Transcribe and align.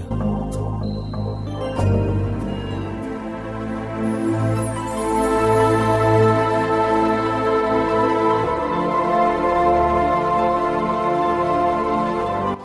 පාටය 0.00 0.72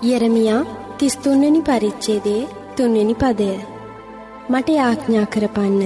යෙරමියා 0.08 0.66
තිස්තුන්වනි 1.00 1.62
පරිච්චේදේ 1.62 2.48
තුන්වෙනි 2.78 3.14
පදය. 3.14 3.50
මට 4.50 4.70
යාඥා 4.70 5.24
කරපන්න. 5.24 5.82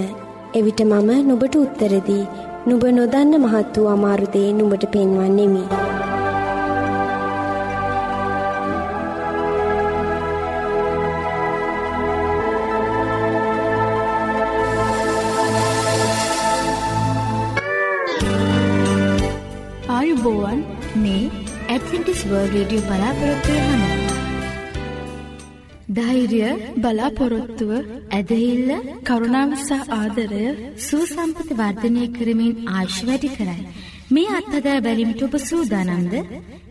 එවිට 0.55 0.81
මම 0.81 1.27
නුබට 1.27 1.55
උත්තරදී 1.55 2.27
නුබ 2.67 2.85
නොදන්න 2.85 3.39
මහත් 3.39 3.79
වූ 3.79 3.85
අමාරුදේ 3.85 4.53
නුබට 4.53 4.85
පෙන්වන්නෙමි. 4.85 5.90
රේඩියෝ 22.31 22.83
බලාපොරොත්වය 22.83 23.55
හඬ 23.59 24.11
ධෛර්ය 25.89 26.41
බලාපොරොත්තුව 26.77 27.71
ඇදහිල්ල 28.11 28.69
කරුණාවසා 29.03 29.87
ආදරය 29.91 30.45
සූසම්පති 30.79 31.53
වර්ධනය 31.53 32.03
කරමින් 32.07 32.53
ආශ් 32.73 32.99
වැඩි 33.03 33.29
කරයි. 33.29 33.67
මේ 34.09 34.29
අත්හදා 34.29 34.77
බැලිමිට 34.79 35.21
ඔබ 35.21 35.35
සූදානන්ද 35.41 36.15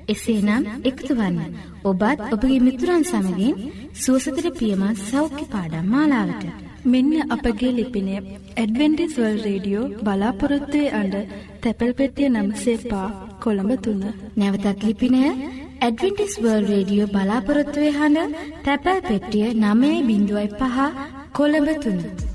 එසේනම් 0.09 0.65
එක්තුවන්න 0.85 1.39
ඔබත් 1.85 2.27
ඔබගේ 2.31 2.61
මිතුරන් 2.61 3.05
සමගින් 3.05 3.61
සුවසතර 3.95 4.47
පියමත් 4.59 5.05
සෞඛ්‍ය 5.05 5.45
පාඩම් 5.47 5.87
මාලාවට. 5.87 6.70
මෙන්න 6.85 7.33
අපගේ 7.35 7.73
ලිපිනය 7.79 8.13
ඇඩවෙන්ටිස්වල් 8.57 9.37
රේඩියෝ 9.47 9.91
බලාපොරොත්තුවේ 10.05 10.93
අඩ 11.01 11.15
තැපැල් 11.63 11.93
පෙටිය 11.99 12.29
නම්සේ 12.29 12.79
පා 12.91 13.09
කොළඹ 13.43 13.73
තුන්න. 13.85 14.03
නැවතත් 14.37 14.87
ලිපිනය 14.89 15.21
ඇඩවෙන්ටිස් 15.81 16.35
වර්ල් 16.43 16.67
රේඩියෝ 16.71 17.13
බලාපොරොත්තුවේ 17.15 17.93
හඬ 17.99 18.41
තැපැල් 18.65 19.01
පෙට්ටිය 19.03 19.47
නමේ 19.55 20.03
බිඳුවයි 20.09 20.49
පහ 20.59 20.79
කොළඹ 21.33 21.71
තුන්න. 21.85 22.30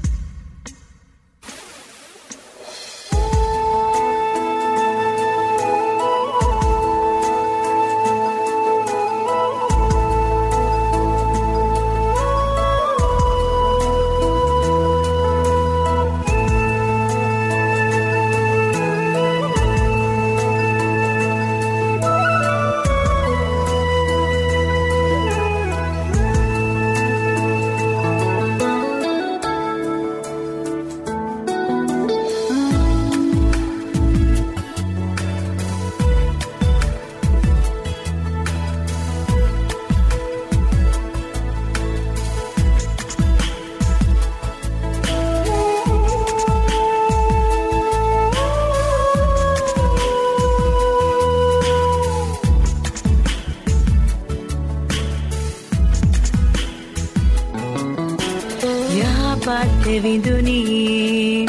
යහපත් 59.85 60.03
විඳුනී 60.03 61.45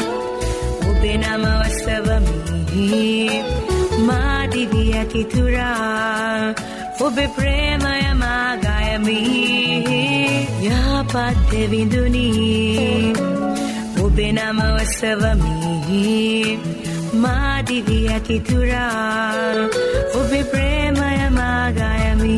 ඔබේ 0.83 1.17
නම 1.17 1.43
වස්සවමි 1.59 3.41
මාදිවිය 3.99 4.93
කිතුරා 5.05 6.53
ඔබේ 6.99 7.27
ප්‍රේමය 7.29 8.13
මාගයමි 8.13 9.17
යහපත් 10.63 11.51
විඳුනී 11.71 13.13
ඔබේ 14.03 14.31
නම 14.31 14.61
වස්සවමි 14.75 15.97
මාදිවිය 17.15 18.09
කිතුරා 18.21 19.67
ඔබේ 20.13 20.43
ප්‍රේමය 20.43 21.29
මාගයමි 21.31 22.37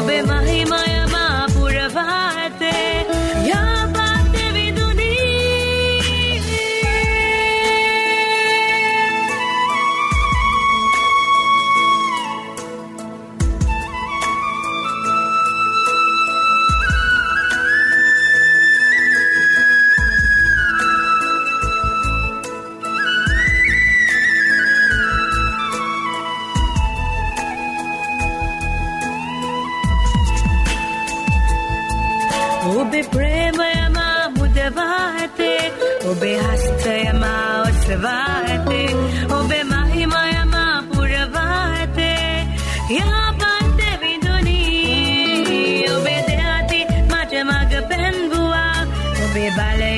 ඔබේ 49.51 49.90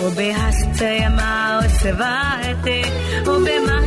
ඇතේ 0.00 0.06
ඔබේ 0.06 0.32
හස්තයම 0.32 1.18
ඔසවා 1.58 2.30
ඇතේ. 2.32 2.84
ඔබේ 3.26 3.60
මහිමයම 3.60 3.79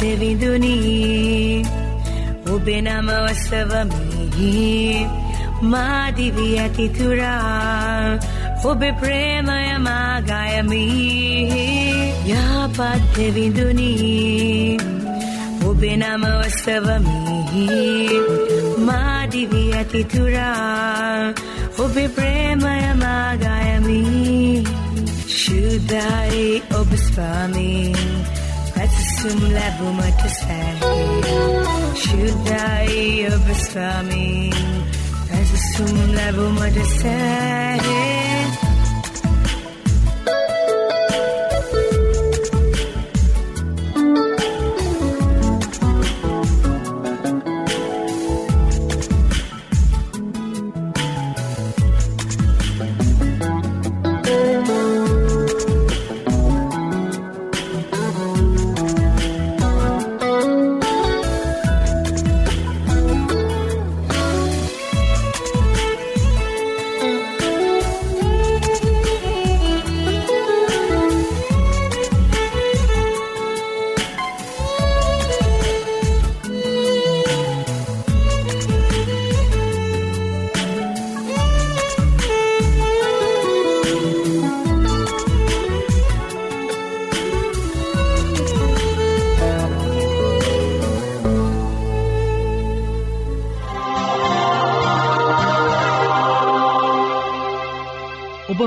යාපත් 0.00 0.20
විදුනී 0.20 1.64
ඔබේ 2.46 2.80
නම 2.80 3.08
ඔසවමි 3.20 5.06
මාදිවී 5.62 6.54
ඇතිතුරා 6.58 8.18
ඔබේ 8.64 8.92
ප්‍රේමය 8.94 9.66
මාගයමි 9.78 10.84
යාපත් 12.26 13.16
විදුනී 13.34 14.78
ඔබේ 15.66 15.96
නම 15.96 16.24
ඔසවමි 16.38 17.68
මාදිවී 18.80 19.70
ඇතිතුරා 19.74 21.34
ඔබේ 21.78 22.08
ප්‍රේමය 22.10 22.76
මාගයමි 22.96 24.02
ශුද්ධයි 25.30 26.46
ඔබ 26.74 26.90
ස්වාමී 26.98 28.39
පැසසුම් 29.20 29.40
ලැබුමට 29.54 30.22
සෑහේ 30.32 31.94
ශුද්ධයි 31.94 33.26
ඔබ 33.28 33.46
ස්වාමී 33.56 34.50
පැසසුම් 35.26 35.96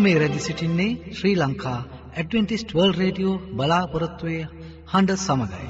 මේ 0.04 0.16
රැදි 0.20 0.40
සිටින්නේ 0.40 0.92
Sri 1.12 1.36
Lanka 1.38 1.80
Adventist 2.14 2.74
world 2.76 2.94
radio 2.96 3.36
බලාපොරොත්තුවය 3.54 4.38
හඬ 4.92 5.12
සමඟයි. 5.18 5.70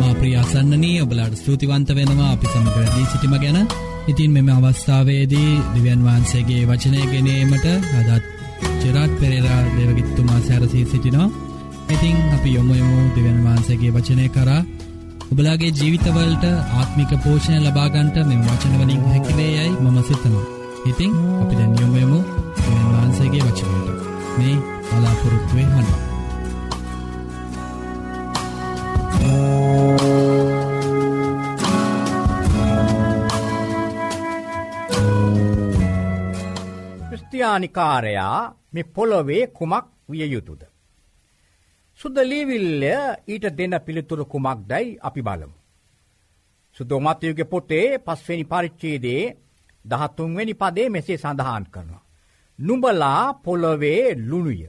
මා 0.00 0.14
ප්‍රිය 0.14 0.36
අසන්නනී 0.36 1.00
ඔබලාට 1.00 1.34
ස්තුතිවන්ත 1.36 1.88
වෙනවා 1.94 2.30
අපි 2.32 2.52
සමගරදී 2.52 3.08
සිටිම 3.08 3.34
ගැන 3.38 3.60
ඉතින් 4.06 4.30
මෙම 4.32 4.48
අවස්ථාවේදී 4.52 5.50
දිව්‍යන් 5.74 6.06
වහන්සේගේ 6.06 6.62
වචනය 6.66 7.04
ගෙනීමට 7.08 7.66
අදත් 7.72 8.33
චරාට් 8.84 9.12
පෙරේරා 9.20 9.60
දෙවගිත්තුමා 9.76 10.40
සැරසී 10.46 10.84
සිටිනවා. 10.86 11.28
ඉතිං 11.90 12.16
අපි 12.36 12.50
යොමුයමු 12.54 12.98
දෙවන් 13.16 13.38
වහන්සේගේ 13.44 13.92
වචනය 13.92 14.26
කරා 14.28 14.62
ඔබලාගේ 15.32 15.72
ජීවිතවලට 15.72 16.44
ආත්මික 16.78 17.12
පෝෂණය 17.24 17.58
ලබාගන්ට 17.60 18.16
මෙම 18.28 18.42
වචනවලින් 18.46 19.04
හැකිවේ 19.10 19.50
යයි 19.50 19.72
මම 19.82 19.98
සිතනවා. 20.08 20.46
ඉතිං 20.86 21.12
අපි 21.42 21.54
දැන් 21.58 21.76
යොමුයමු 21.80 22.18
දෙවන් 22.58 22.88
වහන්සේගේ 22.92 23.42
වචනයට 23.42 23.88
මේ 24.38 24.56
බලාපොරොත්තුවේ 24.88 25.66
හඬ. 25.66 26.12
ක්‍රස්තියානිකාරයා 37.08 38.38
මේ 38.74 38.84
පොළොවේ 38.84 39.46
කුමක් 39.48 39.86
විය 40.08 40.26
යුතුද. 40.26 40.62
සුද්ද 42.00 42.16
ලීවිල්ල 42.22 42.84
ඊට 43.26 43.46
දෙන්න 43.52 43.74
පිළිතුරු 43.80 44.24
කුමක් 44.26 44.60
දැයි 44.68 44.98
අපි 45.00 45.22
බලමු. 45.22 45.56
සුදෝමතයුගේ 46.76 47.44
පොටේ 47.46 47.98
පස්වෙනි 47.98 48.44
පරිච්චේදේ 48.44 49.22
දහත්තුන්වෙනි 49.84 50.54
පදේ 50.54 50.88
මෙසේ 50.88 51.18
සඳහන් 51.18 51.66
කරනවා. 51.70 52.04
නුඹලා 52.58 53.34
පොළොවේ 53.36 54.14
ලුණුය. 54.20 54.60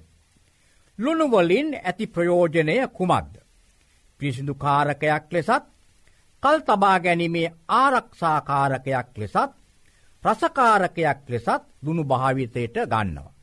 ලුණුවලින් 1.00 1.70
ඇති 1.76 2.06
ප්‍රයෝජනය 2.08 2.76
කුමක්ද. 2.90 3.34
පිසිදු 4.20 4.54
කාරකයක් 4.56 5.26
ලෙසත් 5.32 5.66
කල් 6.44 6.60
තබා 6.60 6.98
ගැනීමේ 7.00 7.54
ආරක්ෂාකාරකයක් 7.74 9.10
ලෙසත් 9.18 9.52
රසකාරකයක් 10.24 11.20
ලෙසත් 11.30 11.64
දුුණු 11.84 12.04
භාවිතයට 12.04 12.78
ගන්නවා. 12.86 13.35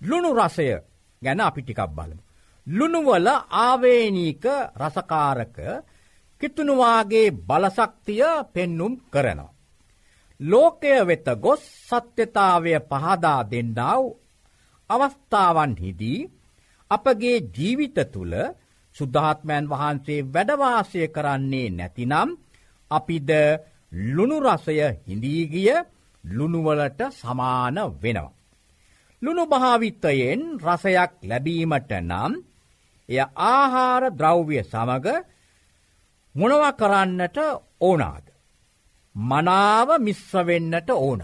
ලුණු 0.00 0.30
රසය 0.34 0.68
ගැන 1.22 1.40
අපි 1.40 1.60
ටිකක් 1.62 1.82
බලමු. 1.88 2.22
ලුණුවල 2.66 3.28
ආවේනීක 3.56 4.44
රසකාරක 4.76 5.56
කිතුනුවාගේ 6.40 7.34
බලසක්තිය 7.40 8.24
පෙන්නුම් 8.46 8.92
කරනවා. 9.06 9.54
ලෝකය 10.40 10.94
වෙත 11.02 11.26
ගොස් 11.36 11.62
සත්‍යතාවය 11.84 12.72
පහදා 12.82 13.40
දෙන්නාව 13.44 14.02
අවස්ථාවන්හිදී 14.90 16.28
අපගේ 16.90 17.38
ජීවිත 17.48 17.98
තුළ 18.06 18.34
සුද්ධාත්මයන් 18.96 19.64
වහන්සේ 19.66 20.26
වැඩවාසය 20.26 21.02
කරන්නේ 21.08 21.68
නැතිනම් 21.70 22.30
අපිද 22.90 23.30
ලුණුරසය 24.08 24.76
හිඳීගිය 25.00 25.74
ලුණුවලට 26.24 27.00
සමාන 27.12 27.76
වෙනවා. 27.96 28.37
ලුණු 29.22 29.44
භාවිත්තයෙන් 29.46 30.40
රසයක් 30.58 31.12
ලැබීමට 31.22 31.90
නම් 32.00 32.32
එය 33.08 33.20
ආහාර 33.48 34.02
ද්‍රව්‍ය 34.12 34.58
සමග 34.64 35.06
මොනව 36.34 36.62
කරන්නට 36.72 37.38
ඕනාද. 37.80 38.26
මනාව 39.14 39.88
මිශ්‍රවෙන්නට 39.98 40.90
ඕන. 40.96 41.22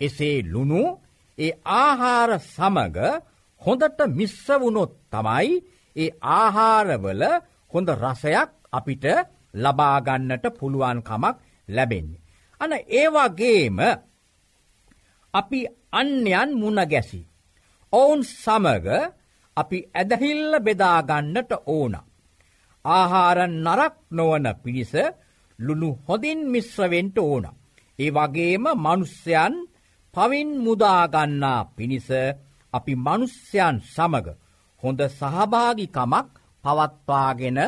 එසේ 0.00 0.38
ලුණු 0.44 0.82
ඒ 1.38 1.52
ආහාර 1.76 2.30
සමග 2.46 2.98
හොඳට 3.62 4.00
මිශ්‍රවුණොත් 4.10 4.92
තමයි 5.10 5.50
ඒ 5.96 6.10
ආහාරවල 6.32 7.22
හොඳ 7.72 7.88
රසයක් 7.96 8.50
අපිට 8.72 9.04
ලබාගන්නට 9.54 10.44
පුළුවන්කමක් 10.52 11.36
ලැබෙන්නේ. 11.68 12.22
අන 12.60 12.72
ඒවාගේම 12.92 13.78
අපි 15.34 15.60
අන්‍යයන් 15.92 16.50
මුණ 16.54 16.80
ගැසි. 16.84 17.20
ඔවුන් 17.92 18.20
සමග 18.34 18.86
අපි 19.56 19.78
ඇදහිල්ල 19.92 20.52
බෙදාගන්නට 20.60 21.52
ඕන. 21.68 21.94
ආහාර 22.84 23.38
නරක් 23.56 23.94
නොවන 24.10 24.46
පිණිස 24.62 24.92
ලුණු 25.58 25.90
හොදින් 26.06 26.40
මිශ්‍රවෙන්ට 26.46 27.18
ඕන. 27.20 27.44
ඒ 27.98 28.10
වගේම 28.10 28.64
මනුස්්‍යයන් 28.76 29.54
පවින් 30.14 30.48
මුදාගන්නා 30.58 31.60
පිණිස 31.76 32.08
අපි 32.72 32.92
මනුස්්‍යයන් 32.96 33.76
සමග 33.86 34.26
හොඳ 34.82 35.00
සහභාගිකමක් 35.10 36.28
පවත්වාගෙන 36.64 37.58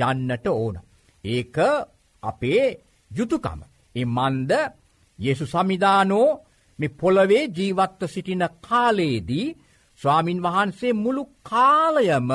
යන්නට 0.00 0.46
ඕන. 0.48 0.76
ඒක 1.24 1.56
අපේ 2.22 2.64
යුතුකම. 3.10 3.60
එ 3.94 4.02
මන්ද 4.06 4.52
යෙසු 5.18 5.44
සමිධානෝ 5.46 6.28
මෙ 6.78 6.86
පොළවේ 6.90 7.44
ජීවත්ව 7.48 8.02
සිටින 8.06 8.44
කාලයේදී 8.60 9.46
ස්වාමින් 10.00 10.42
වහන්සේ 10.42 10.92
මුළු 10.94 11.22
කාලයම 11.42 12.30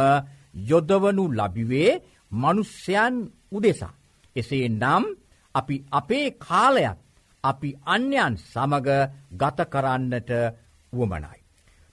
යොදවනු 0.70 1.24
ලබිවේ 1.30 1.92
මනුස්්‍යයන් 2.32 3.16
උදෙසා. 3.52 3.94
එසේ 4.36 4.66
නම් 4.72 5.04
අපි 5.56 5.76
අපේ 5.92 6.28
කාලයක් 6.40 6.98
අපි 7.44 7.70
අන්‍යයන් 7.86 8.34
සමග 8.44 8.88
ගත 9.32 9.60
කරන්නට 9.66 10.30
වුවමනයි. 10.94 11.40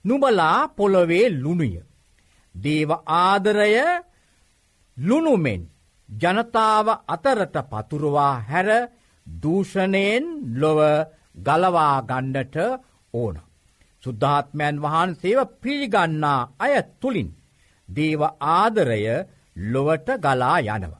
නුබලා 0.05 0.57
පොළොවේ 0.69 1.25
ලුණුය. 1.33 1.73
දේව 2.55 2.89
ආදරය 3.15 3.73
ලුණුමෙන් 4.97 5.61
ජනතාව 6.09 6.87
අතරට 7.07 7.55
පතුරවා 7.71 8.33
හැර 8.41 8.69
දූෂණයෙන් 9.27 10.25
ලොව 10.53 10.79
ගලවා 11.37 11.95
ගණ්ඩට 12.03 12.57
ඕන. 13.13 13.35
සුද්ධාත්මයන් 14.03 14.75
වහන්සේව 14.79 15.39
පිළිගන්නා 15.57 16.39
අය 16.59 16.73
තුළින් 16.99 17.29
දේව 17.89 18.21
ආදරය 18.51 19.03
ලොවට 19.65 20.09
ගලා 20.19 20.57
යනව. 20.67 20.93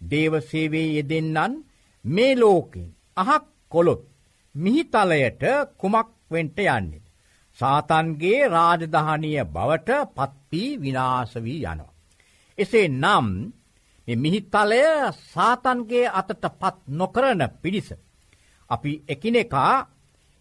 දේවසේවේ 0.00 0.88
යෙදෙන්නන් 0.90 1.54
මේ 2.04 2.34
ලෝකෙන් 2.34 2.88
අහක් 3.16 3.44
කොළොත් 3.72 4.02
මිහිතලයට 4.54 5.42
කුමක් 5.76 6.08
වෙන්ට 6.30 6.58
යන්නේ. 6.60 7.06
සාතන්ගේ 7.58 8.48
රාජධානය 8.48 9.32
බවට 9.46 9.90
පත්වී 10.16 10.70
විනාශවී 10.78 11.60
යනවා. 11.64 11.94
එසේ 12.58 12.88
නම් 12.90 13.28
මිහිතලය 14.08 14.82
සාතන්ගේ 15.26 16.06
අතට 16.10 16.44
පත් 16.52 16.76
නොකරන 16.90 17.42
පිණිස. 17.62 17.88
අපි 18.70 18.92
එකිනෙකා 19.08 19.74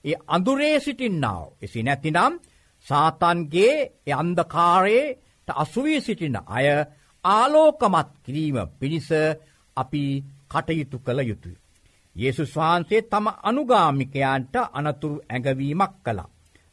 ඒ 0.06 0.18
අඳුරේ 0.28 0.78
සිටින්නාව 0.80 1.46
එසි 1.62 1.80
නැතිනම් 1.84 2.34
සාතන්ගේ 2.88 3.76
අන්දකාරයට 4.14 5.50
අසුවී 5.56 6.02
සිටින 6.02 6.38
අය 6.48 6.68
ආලෝකමත් 7.24 8.10
කිරීම 8.24 8.58
පිණිස 8.80 9.10
අපි 9.78 10.04
කටයුතු 10.48 10.98
කළ 11.00 11.20
යුතුය. 11.22 11.56
යේසුස් 12.16 12.56
වහන්සේ 12.56 13.02
තම 13.04 13.28
අනුගාමිකයන්ට 13.44 14.56
අනතුරු 14.74 15.18
ඇඟවීමක් 15.24 15.94
කළා. 16.00 16.30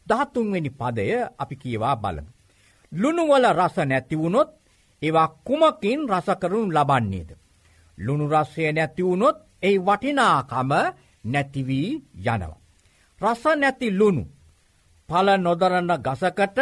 දහත්තුන්වෙනි 0.07 0.71
පදය 0.73 1.07
අපි 1.39 1.55
කියවා 1.57 1.97
බලමු. 1.97 2.31
ලුණුවල 2.93 3.45
රස 3.53 3.77
නැතිවුණොත් 3.83 4.51
ඒවා 5.03 5.29
කුමකින් 5.41 6.01
රසකරුණු 6.09 6.75
ලබන්නේද. 6.77 7.31
ලුණු 7.99 8.25
රස්සය 8.29 8.73
නැතිවුණොත් 8.73 9.37
ඒ 9.63 9.77
වටිනාකම 9.79 10.73
නැතිවී 11.25 11.91
යනවා. 12.23 12.61
රස 13.21 13.43
නැති 13.55 13.89
ලුණු 13.91 14.25
පල 15.09 15.29
නොදරන්න 15.39 15.93
ගසකට 15.99 16.59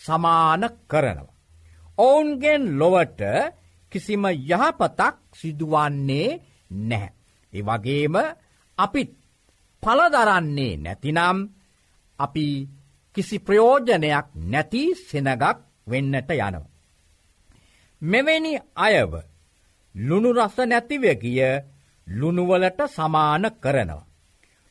සමාන 0.00 0.62
කරනවා. 0.90 1.32
ඔවුන්ගෙන් 1.98 2.62
ලොවට 2.78 3.20
කිසිම 3.92 4.24
යහපතක් 4.24 5.14
සිදුවන්නේ 5.32 6.40
නැහැ. 6.80 7.12
ඒ 7.52 7.62
වගේම 7.62 8.14
අපිත් 8.78 9.10
පලදරන්නේ 9.82 10.76
නැතිනම් 10.76 11.38
අපි 12.18 12.46
කිසි 13.16 13.36
ප්‍රයෝජනයක් 13.38 14.26
නැති 14.44 14.82
සෙනගක් 15.00 15.42
වෙන්නට 15.86 16.30
යනව. 16.38 16.64
මෙවැනි 18.02 18.52
අයව 18.76 19.12
ලුණු 19.94 20.30
රස 20.32 20.56
නැතිව 20.62 21.04
ගිය 21.14 21.40
ලුණුවලට 22.06 22.80
සමාන 22.88 23.44
කරනවා. 23.54 24.06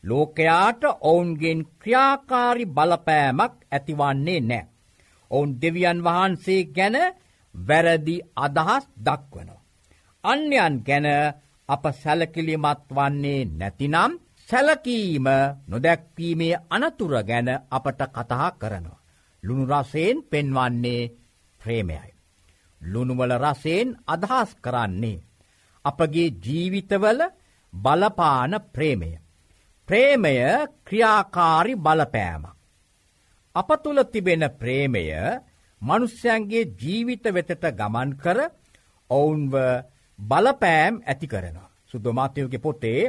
ලෝකයාට 0.04 0.84
ඔවුන්ගෙන් 1.02 1.60
ක්‍රියාකාරි 1.80 2.66
බලපෑමක් 2.68 3.54
ඇතිවන්නේ 3.72 4.40
නෑ. 4.42 4.68
ඔවුන් 5.32 5.52
දෙවියන් 5.62 6.00
වහන්සේ 6.04 6.64
ගැන 6.66 6.96
වැරදි 7.56 8.16
අදහස් 8.38 8.86
දක්වනවා. 8.98 9.62
අන්‍යයන් 10.24 10.76
ගැන 10.86 11.08
අප 11.70 11.84
සැලකිලිමත් 11.94 12.82
වන්නේ 12.90 13.42
නැතිනම් 13.52 14.14
සැලකීම 14.50 15.28
නොදැක්වීමේ 15.68 16.62
අනතුර 16.70 17.14
ගැන 17.24 17.48
අපට 17.70 18.02
කතා 18.10 18.52
කරනවා. 18.52 19.02
ලුණු 19.44 19.66
රසයෙන් 19.66 20.18
පෙන්වන්නේ 20.24 21.12
ප්‍රේමයයි. 21.60 22.12
ලුණුවල 22.82 23.34
රසයෙන් 23.38 23.90
අදහස් 24.08 24.50
කරන්නේ. 24.56 25.24
අපගේ 25.86 26.30
ජීවිතවල 26.38 27.22
බලපාන 27.74 28.54
ප්‍රේමය. 28.74 29.12
ප්‍රේමය 29.88 30.36
ක්‍රියාකාරි 30.86 31.74
බලපෑමක්. 31.78 32.56
අප 33.56 33.70
තුළ 33.84 34.04
තිබෙන 34.04 34.44
ප්‍රේමය 34.60 35.06
මනුස්්‍යයන්ගේ 35.82 36.70
ජීවිත 36.82 37.26
වෙතට 37.28 37.66
ගමන් 37.72 38.10
කර 38.16 38.40
ඔවුන්ව 39.10 39.54
බලපෑම් 40.20 41.02
ඇති 41.04 41.28
කරනවා. 41.28 41.70
සුද්දමාතයෝගේ 41.90 42.60
පොතේ 42.60 43.02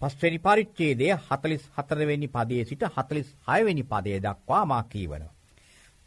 පස්වැනි 0.00 0.38
පරිච්චේදය 0.38 1.06
හතලිස් 1.26 1.64
හතරවෙනි 1.76 2.28
පදේ 2.28 2.64
සිට 2.64 2.82
හතලිස් 2.94 3.28
හයවෙනි 3.48 3.84
පදේ 3.84 4.18
දක්වා 4.20 4.64
මාකීවන. 4.64 5.24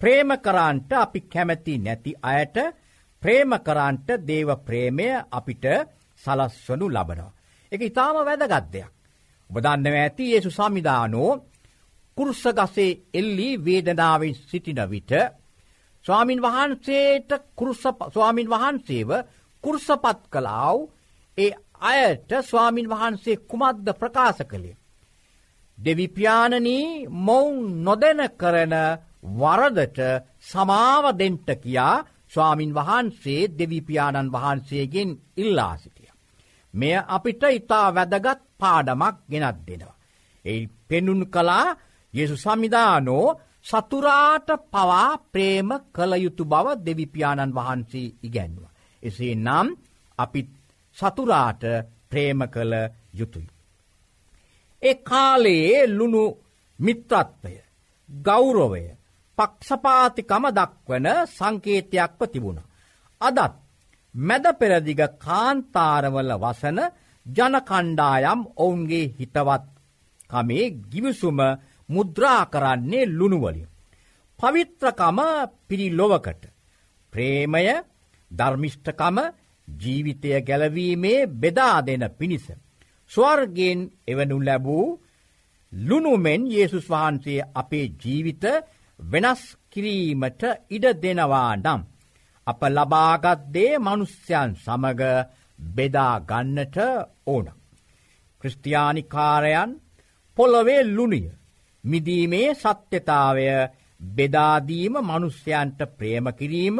ප්‍රේම 0.01 0.30
කරන්ට 0.38 0.92
අපි 0.96 1.20
කැමැති 1.24 1.74
නැති 1.80 2.12
අයට 2.24 2.58
ප්‍රේම 3.24 3.52
කරන්ට 3.60 4.10
දේව 4.22 4.50
ප්‍රේමය 4.60 5.10
අපිට 5.30 5.66
සලස්වනු 6.24 6.88
ලබනවා. 6.88 7.32
එක 7.72 7.82
ඉතාම 7.82 8.16
වැදගත්දයක්. 8.20 8.92
ඔබදන්නව 9.50 9.96
ඇති 9.96 10.26
ඒසු 10.34 10.50
සමිධානෝ 10.52 11.32
කුරුස්සගසේ 12.18 13.00
එල්ලි 13.14 13.50
වේදනාවෙන් 13.60 14.36
සිටින 14.42 14.82
විට 14.86 15.12
ස්වාමින් 16.06 16.40
වහන්සේට 16.40 17.30
ස්වාමින් 18.10 18.50
වහන්සේව 18.50 19.10
කුරුසපත් 19.64 20.22
කලාව් 20.30 20.78
ඒ 21.38 21.52
අයට 21.84 22.30
ස්වාමින් 22.44 22.88
වහන්සේ 22.88 23.42
කුමද්ද 23.44 23.88
ප්‍රකාශ 23.94 24.44
කළේ. 24.44 24.78
දෙවිපාණනී 25.78 27.08
මොවුන් 27.20 27.84
නොදැන 27.84 28.22
කරන 28.32 28.74
වරදට 29.34 30.00
සමාවදෙන්ට 30.42 31.50
කියා 31.56 32.06
ස්වාමින් 32.32 32.72
වහන්සේ 32.74 33.42
දෙවිපාණන් 33.58 34.32
වහන්සේගෙන් 34.32 35.12
ඉල්ලා 35.38 35.78
සිටිය. 35.78 36.12
මෙය 36.74 36.96
අපිට 37.08 37.44
ඉතා 37.50 37.88
වැදගත් 37.96 38.40
පාඩමක් 38.58 39.18
ගෙනත් 39.32 39.60
දෙනවා. 39.68 39.96
එයි 40.46 40.70
පෙනුන් 40.88 41.22
කලා 41.28 41.68
යෙසු 42.14 42.36
සමිධානෝ 42.38 43.26
සතුරාට 43.66 44.50
පවා 44.66 45.10
ප්‍රේම 45.28 45.70
කළ 45.92 46.14
යුතු 46.16 46.44
බව 46.46 46.68
දෙවිපාණන් 46.86 47.56
වහන්සේ 47.56 48.14
ඉගැන්ව. 48.24 48.64
එසේ 49.04 49.36
නම් 49.38 49.68
අපිත් 50.20 50.50
සතුරාට 50.98 51.64
ප්‍රේම 52.10 52.40
කළ 52.48 52.74
යුතුයි. 53.14 53.50
ඒ 54.82 54.96
කාලයේ 55.02 55.82
ලුණු 55.90 56.24
මිත්‍රත්වය 56.80 57.56
ගෞරවය 58.10 58.84
පක්ෂපාතිකම 59.38 60.44
දක්වන 60.51 61.08
සංකේතයක්ව 61.29 62.22
තිබුණ. 62.25 62.60
අදත් 63.22 63.53
මැද 64.15 64.46
පෙරදිග 64.60 65.01
කාන්තාරවල 65.17 66.32
වසන 66.36 66.79
ජනකණ්ඩායම් 67.25 68.41
ඔවුන්ගේ 68.58 69.12
හිතවත් 69.15 69.65
කමේ 70.27 70.65
ගිවිසුම 70.86 71.39
මුද්‍රා 71.89 72.41
කරන්නේ 72.46 73.10
ලුණුවලින්. 73.10 73.67
පවිත්‍රකම 74.39 75.20
පිරිලොවකට 75.67 76.44
ප්‍රේමය 77.13 77.65
ධර්මිෂ්ඨකම 78.32 79.17
ජීවිතය 79.67 80.29
ගැලවීමේ 80.41 81.27
බෙදා 81.34 81.77
දෙන 81.82 82.03
පිණිස. 82.12 82.46
ස්වර්ගෙන් 83.12 83.79
එවනු 84.08 84.38
ලැබූ 84.39 84.88
ලුණුමෙන් 85.74 86.41
යේසුස් 86.48 86.88
වහන්සේ 86.88 87.48
අපේ 87.53 87.88
ජීවිත 87.96 88.44
වෙනස් 89.00 89.42
කිරීමට 89.72 90.42
ඉඩ 90.70 90.86
දෙනවා 91.01 91.56
නම්. 91.56 91.82
අප 92.48 92.62
ලබාගත්දේ 92.67 93.74
මනුස්්‍යයන් 93.80 94.52
සමග 94.56 95.02
බෙදාගන්නට 95.76 96.78
ඕන. 97.28 97.48
ක්‍රස්තියානිකාරයන් 98.41 99.72
පොළොවේ 100.38 100.84
ලුණිය 100.86 101.30
මිදීමේ 101.84 102.50
සත්‍යතාවය 102.54 103.48
බෙදාදීම 104.17 104.95
මනුස්්‍යයන්ට 105.02 105.80
ප්‍රේම 105.98 106.26
කිරීම 106.39 106.78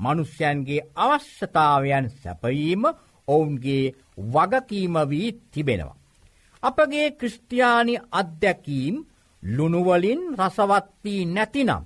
මනුස්්‍යයන්ගේ 0.00 0.86
අවශ්‍යතාවයන් 0.96 2.06
සැපවීම 2.12 2.82
ඔවුන්ගේ 3.28 3.94
වගකීම 4.32 4.94
වී 5.10 5.30
තිබෙනවා. 5.52 6.00
අපගේ 6.62 7.08
ක්‍රස්ටයානි 7.10 7.94
අත්දැකීම් 8.12 8.96
ලුණුවලින් 9.42 10.20
රසවත්වී 10.36 11.22
නැතිනම්. 11.26 11.82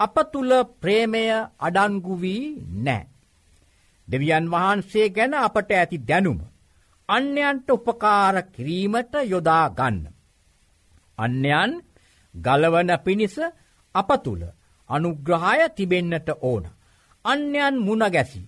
අප 0.00 0.16
තුළ 0.32 0.52
ප්‍රේමය 0.80 1.24
අඩන්ගුවී 1.58 2.44
නෑ. 2.78 3.08
දෙවියන් 4.08 4.46
වහන්සේ 4.46 5.06
ගැන 5.08 5.34
අපට 5.36 5.70
ඇති 5.72 5.98
දැනුම. 6.00 6.40
අන්‍යයන්ට 7.08 7.68
උපකාර 7.70 8.36
කිරීමට 8.44 9.12
යොදා 9.24 9.66
ගන්න. 9.70 10.06
අන්‍යයන් 11.18 11.72
ගලවන 12.34 12.90
පිණිස 13.04 13.36
අප 13.94 14.10
තුළ 14.24 14.42
අනුග්‍රහය 14.90 15.60
තිබෙන්නට 15.76 16.28
ඕන. 16.40 16.64
අන්‍යන් 17.24 17.74
මුණගැසි. 17.78 18.42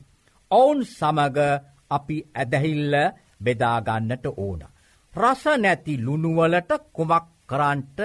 ඔවුන් 0.50 0.80
සමග 0.88 1.38
අපි 1.90 2.16
ඇදහිල්ල 2.33 2.94
බෙදාගන්නට 3.40 4.26
ඕන. 4.37 4.61
රස 5.12 5.42
නැති 5.57 5.94
ලුණුවලට 5.96 6.70
කුමක් 6.92 7.26
කරන්ට 7.48 7.98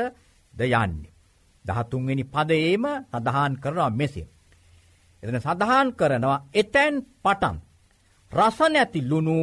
ද 0.60 0.62
යන්නේ. 0.66 1.14
දහතුන්වෙනි 1.66 2.24
පදයේම 2.26 2.86
සඳහන් 3.06 3.54
කරනවා 3.56 3.92
මෙසේ. 3.92 4.28
එදන 5.24 5.38
සඳහන් 5.38 5.88
කරනවා 5.94 6.38
එතැන් 6.54 6.96
පටන්. 7.18 7.58
රස 8.32 8.60
නැති 8.68 9.00
ලුණු 9.04 9.38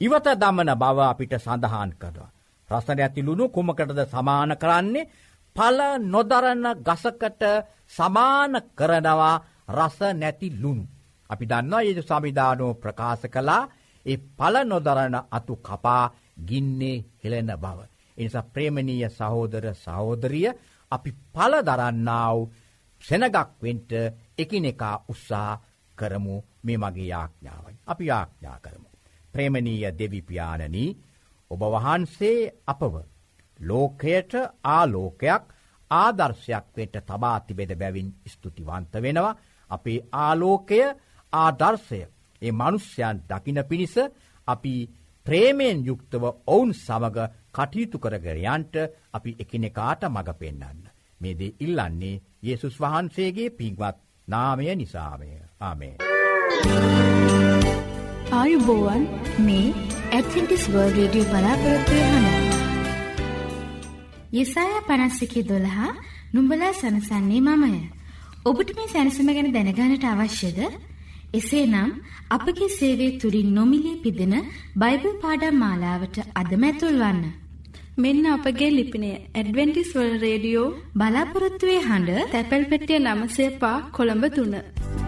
ඉවත 0.00 0.26
දමන 0.34 0.70
බව 0.74 0.98
අපිට 1.02 1.34
සඳහන් 1.38 1.90
කරවා. 1.94 2.30
රසන 2.68 3.00
ඇති 3.00 3.20
ලුණු 3.22 3.44
කුමකටද 3.48 4.00
සමාන 4.06 4.52
කරන්නේ 4.56 5.08
පල 5.56 5.78
නොදරන්න 6.04 6.66
ගසකට 6.80 7.42
සමාන 7.90 8.52
කරනවා 8.72 9.36
රස 9.70 9.98
නැති 10.14 10.48
ලුණු. 10.52 10.84
අපි 11.30 11.44
දන්නවා 11.46 11.82
ඒ 11.82 12.02
සමිධානෝ 12.02 12.72
ප්‍රකාශ 12.74 13.26
කලා 13.28 13.62
ඒ 14.06 14.18
පල 14.38 14.54
නොදරන 14.64 15.16
අතු 15.30 15.54
කපා 15.58 16.04
ගින්නේ 16.40 17.04
හෙළෙන 17.20 17.52
බව. 17.56 17.78
එනිසා 18.18 18.42
ප්‍රේමණීය 18.44 19.08
සහෝදර 19.10 19.66
සහෝදරිය 19.76 20.48
අපි 20.92 21.10
පල 21.32 21.54
දරන්නාව 21.62 22.38
සෙනගක්වෙන්ට 23.02 23.90
එකිනෙකා 24.38 24.96
උත්සා 25.08 25.52
කරමු 25.98 26.36
මේ 26.62 26.78
මගේ 26.78 27.06
යාඥාවයි. 27.06 27.76
අපි 27.86 28.06
යාඥා 28.06 28.58
කරමු. 28.60 28.88
ප්‍රේමණීය 29.34 29.92
දෙවිපාණනී 29.92 30.90
ඔබ 31.50 31.62
වහන්සේ 31.72 32.52
අපව 32.66 32.94
ලෝකයට 33.60 34.32
ආලෝකයක් 34.66 35.44
ආදර්ශයක් 35.90 36.66
වෙට 36.76 36.96
තබා 37.02 37.38
තිබෙද 37.40 37.72
බැවින් 37.74 38.08
ස්තුතිවන්ත 38.26 38.92
වෙනවා 38.96 39.38
අපේ 39.70 39.98
ආලෝකය 40.14 40.80
ආදර්ශය 41.32 42.00
ඒ 42.42 42.52
මනුෂ්‍යයන් 42.52 43.22
දකින 43.28 43.58
පිණිස 43.64 43.94
අපි 44.48 44.74
ප්‍රේමයෙන් 45.26 45.78
යුක්තව 45.86 46.24
ඔවුන් 46.46 46.72
සමඟ 46.76 47.18
කටයුතු 47.54 47.98
කරගරයන්ට 47.98 48.74
අපි 49.12 49.36
එකනෙකාට 49.38 50.02
මඟ 50.06 50.32
පෙන්න්න. 50.34 50.80
මේදේ 51.20 51.54
ඉල්ලන්නේ 51.60 52.20
යේසුස් 52.42 52.76
වහන්සේගේ 52.80 53.50
පින්වත් 53.52 53.96
නාමය 54.28 54.74
නිසාමය 54.74 55.30
ආමේ. 55.60 55.96
ආයුබෝවන් 58.32 59.04
මේ 59.38 59.66
ඇත්ටිස් 60.10 60.64
වර්ල් 60.68 60.94
රඩිය 60.98 61.24
බලාපොරොත්වය 61.24 61.98
හන. 62.04 62.26
යෙසාය 64.32 64.72
පනස්සිකි 64.88 65.42
දොළහා 65.44 65.90
නුම්ඹලා 66.32 66.72
සනසන්නේ 66.72 67.42
මමය. 67.42 67.74
ඔබට 68.44 68.70
මේ 68.76 68.88
සැනසම 68.88 69.28
ගැන 69.28 69.52
දැනගානට 69.52 70.04
අවශ්‍යද? 70.06 70.58
එසේනම් 71.34 71.90
අපගේ 72.30 72.68
සේවය 72.70 73.06
තුලින් 73.18 73.54
නොමිලේ 73.54 74.00
පිදෙන 74.02 74.34
බයිබල් 74.76 75.14
පාඩම් 75.22 75.56
මාලාවට 75.56 76.16
අදම 76.34 76.62
ඇතුල්වන්න. 76.62 77.41
මෙන්න 77.96 78.26
අපගේ 78.26 78.70
ලිපිනය 78.76 79.08
ඇඩවෙන්ටිස් 79.38 79.90
වර්ල්ඩ් 79.96 80.22
රේඩියෝ 80.24 80.68
බලාපොරොත්තු 80.94 81.70
වෙ 81.70 81.76
හඬ 81.88 82.30
තැපැල් 82.32 82.64
පෙට්ටිය 82.70 83.00
9 83.06 83.28
කොළඹ 83.92 84.24
3. 84.36 85.01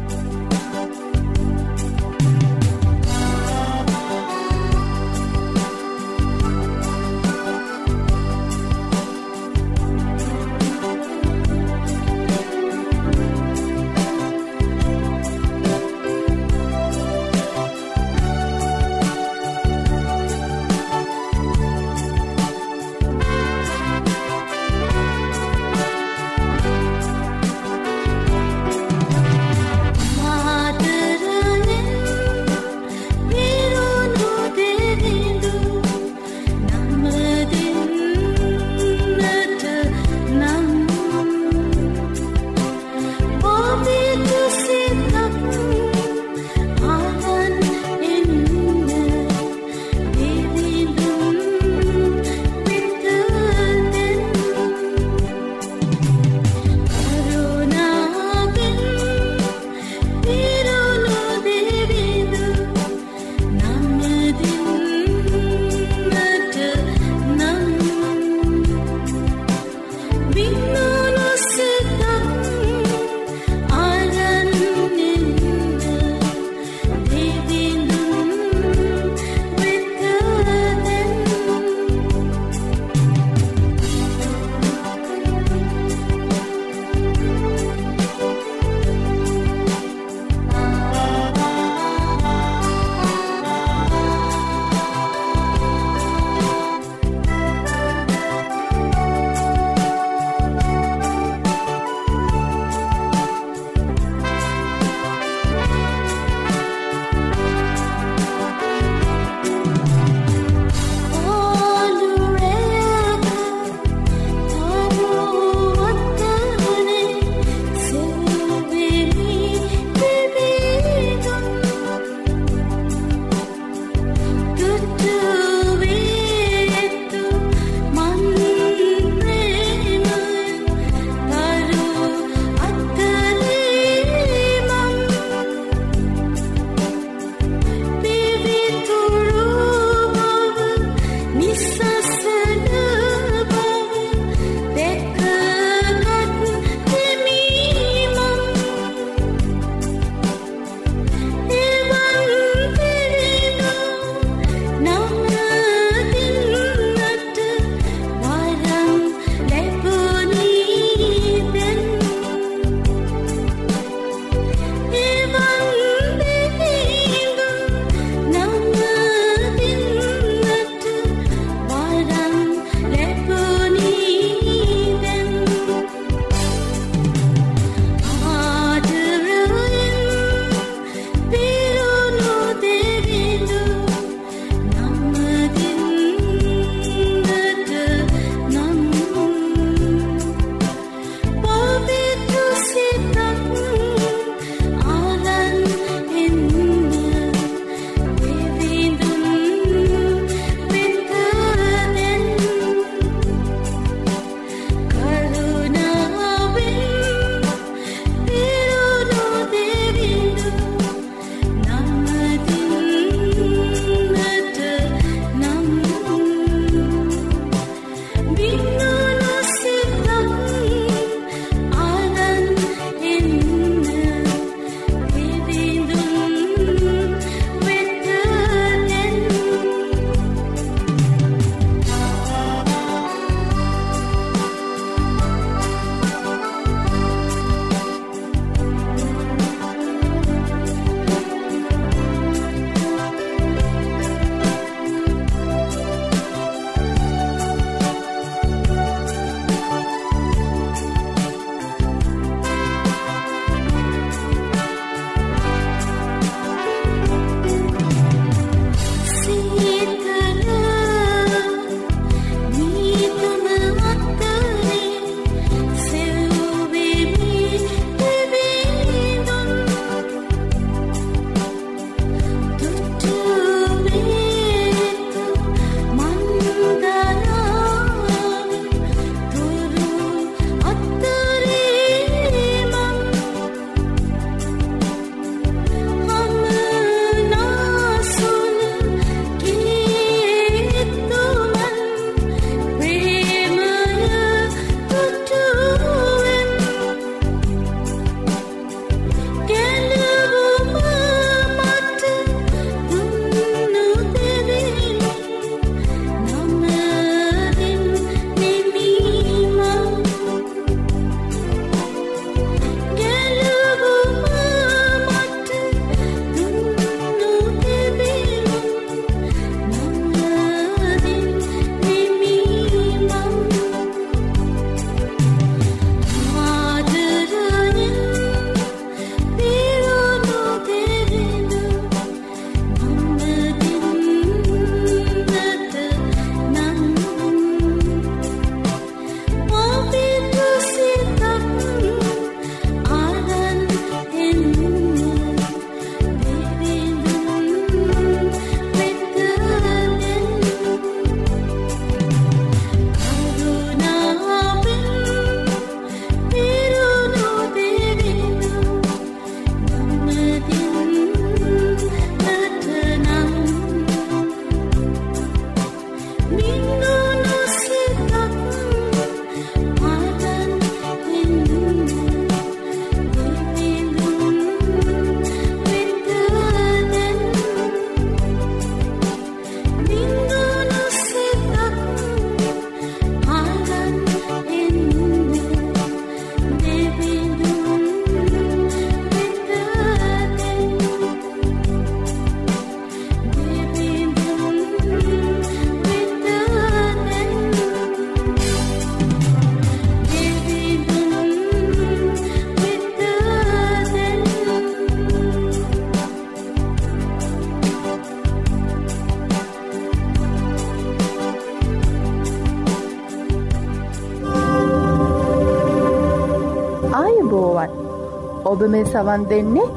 ඔබ 418.55 418.63
මේ 418.73 418.87
සවන් 418.87 419.23
දෙන්නේ 419.31 419.69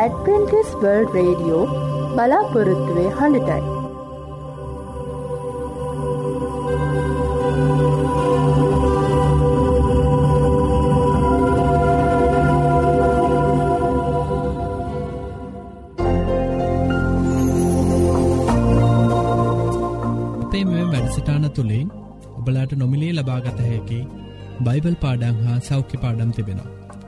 ඇඩවෙන්ටිස් 0.00 0.68
වර්ල් 0.80 1.06
රේඩියෝ 1.14 1.62
බලාපොරොත්තුවේ 2.16 3.10
හඬටයි. 3.18 3.62
අපේ 20.42 20.64
මෙ 20.66 20.84
වැඩසටාන 20.92 21.48
තුළින් 21.50 21.88
ඔබලාට 22.38 22.76
නොමිලේ 22.76 23.12
ලබාගත 23.12 23.58
හැකි 23.62 24.00
බයිබල් 24.60 24.96
පාඩං 25.04 25.42
හා 25.44 25.58
සෞඛ්‍ය 25.70 26.02
පාඩම් 26.04 26.32
තිබෙනවා. 26.38 26.70